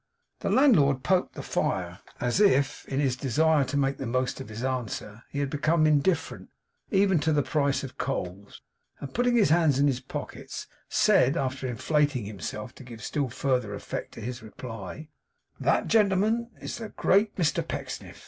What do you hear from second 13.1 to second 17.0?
further effect to his reply: 'That, gentlemen, is the